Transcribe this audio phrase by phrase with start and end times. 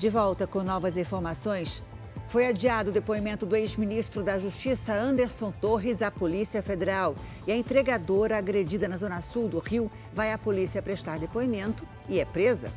[0.00, 1.82] De volta com novas informações.
[2.26, 7.14] Foi adiado o depoimento do ex-ministro da Justiça Anderson Torres à Polícia Federal.
[7.46, 12.18] E a entregadora agredida na Zona Sul do Rio vai à polícia prestar depoimento e
[12.18, 12.72] é presa.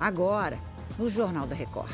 [0.00, 0.58] Agora,
[0.98, 1.92] no Jornal da Record.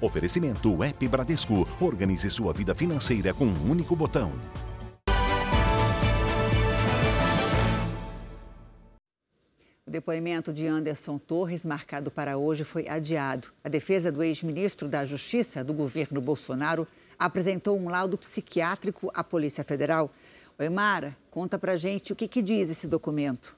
[0.00, 1.64] Oferecimento App Bradesco.
[1.80, 4.32] Organize sua vida financeira com um único botão.
[9.88, 13.48] O depoimento de Anderson Torres, marcado para hoje, foi adiado.
[13.64, 16.86] A defesa do ex-ministro da Justiça do governo Bolsonaro
[17.18, 20.12] apresentou um laudo psiquiátrico à Polícia Federal.
[20.58, 23.56] Oi, Mara, conta pra gente o que, que diz esse documento.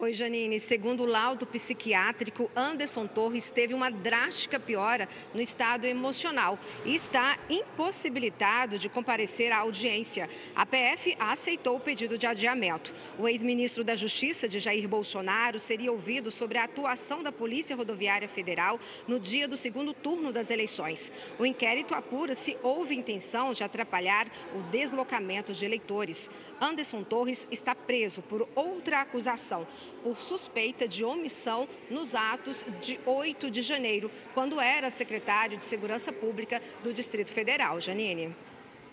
[0.00, 0.60] Oi, Janine.
[0.60, 7.36] Segundo o laudo psiquiátrico, Anderson Torres teve uma drástica piora no estado emocional e está
[7.50, 10.30] impossibilitado de comparecer à audiência.
[10.54, 12.94] A PF aceitou o pedido de adiamento.
[13.18, 18.28] O ex-ministro da Justiça de Jair Bolsonaro seria ouvido sobre a atuação da Polícia Rodoviária
[18.28, 21.10] Federal no dia do segundo turno das eleições.
[21.40, 26.30] O inquérito apura se houve intenção de atrapalhar o deslocamento de eleitores.
[26.60, 29.66] Anderson Torres está preso por outra acusação
[30.02, 36.12] por suspeita de omissão nos atos de 8 de janeiro, quando era secretário de Segurança
[36.12, 37.80] Pública do Distrito Federal.
[37.80, 38.34] Janine.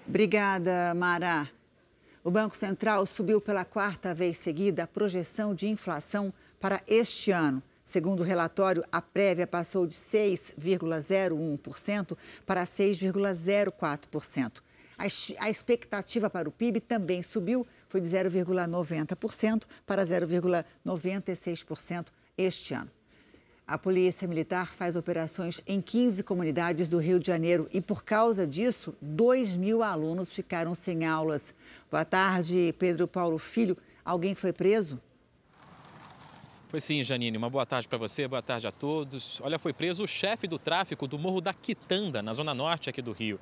[0.07, 1.49] Obrigada, Mara.
[2.23, 7.61] O Banco Central subiu pela quarta vez seguida a projeção de inflação para este ano.
[7.83, 14.63] Segundo o relatório, a prévia passou de 6,01% para 6,04%.
[14.97, 15.05] A
[15.49, 22.91] expectativa para o PIB também subiu foi de 0,90% para 0,96% este ano.
[23.65, 28.45] A Polícia Militar faz operações em 15 comunidades do Rio de Janeiro e, por causa
[28.45, 31.55] disso, 2 mil alunos ficaram sem aulas.
[31.89, 33.77] Boa tarde, Pedro Paulo Filho.
[34.03, 34.99] Alguém foi preso?
[36.67, 37.37] Foi sim, Janine.
[37.37, 39.39] Uma boa tarde para você, boa tarde a todos.
[39.39, 43.01] Olha, foi preso o chefe do tráfico do Morro da Quitanda, na zona norte aqui
[43.01, 43.39] do Rio.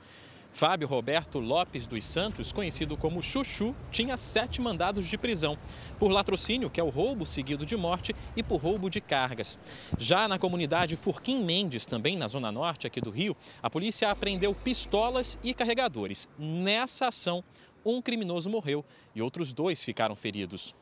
[0.54, 5.58] Fábio Roberto Lopes dos Santos, conhecido como Chuchu, tinha sete mandados de prisão
[5.98, 9.58] por latrocínio, que é o roubo seguido de morte, e por roubo de cargas.
[9.98, 14.54] Já na comunidade Furquim Mendes, também na zona norte aqui do Rio, a polícia apreendeu
[14.54, 16.30] pistolas e carregadores.
[16.38, 17.44] Nessa ação,
[17.84, 18.86] um criminoso morreu
[19.16, 20.76] e outros dois ficaram feridos.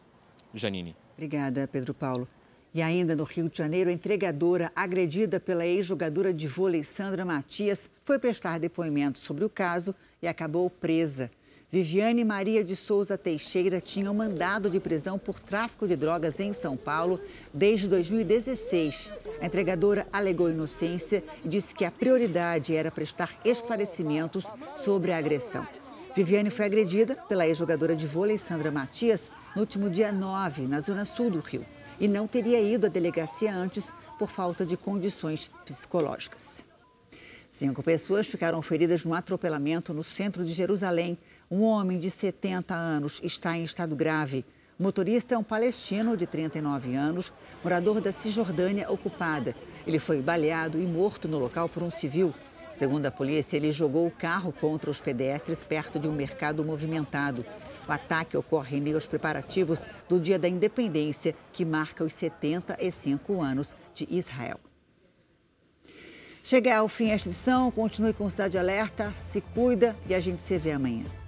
[0.54, 0.96] Janine.
[1.14, 2.28] Obrigada, Pedro Paulo.
[2.74, 7.90] E ainda no Rio de Janeiro, a entregadora agredida pela ex-jogadora de vôlei Sandra Matias
[8.06, 11.30] foi prestar depoimento sobre o caso e acabou presa.
[11.70, 16.54] Viviane Maria de Souza Teixeira tinha um mandado de prisão por tráfico de drogas em
[16.54, 17.20] São Paulo
[17.54, 19.14] desde 2016.
[19.42, 24.46] A entregadora alegou inocência e disse que a prioridade era prestar esclarecimentos
[24.76, 25.68] sobre a agressão.
[26.16, 31.06] Viviane foi agredida pela ex-jogadora de vôlei Sandra Matias no último dia 9, na zona
[31.06, 31.66] sul do Rio
[32.02, 36.66] e não teria ido à delegacia antes por falta de condições psicológicas.
[37.52, 41.16] Cinco pessoas ficaram feridas no atropelamento no centro de Jerusalém.
[41.50, 44.44] Um homem de 70 anos está em estado grave.
[44.80, 47.32] O motorista é um palestino de 39 anos,
[47.64, 49.56] morador da Cisjordânia ocupada.
[49.86, 52.34] Ele foi baleado e morto no local por um civil.
[52.74, 57.46] Segundo a polícia, ele jogou o carro contra os pedestres perto de um mercado movimentado.
[57.88, 63.42] O ataque ocorre em meio aos preparativos do Dia da Independência, que marca os 75
[63.42, 64.60] anos de Israel.
[66.44, 70.58] Chega ao fim esta edição, continue com Cidade Alerta, se cuida e a gente se
[70.58, 71.21] vê amanhã.